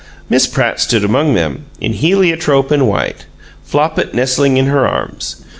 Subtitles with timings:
[0.31, 3.27] Miss Pratt stood among them, in heliotrope and white,
[3.63, 5.45] Flopit nestling in her arms.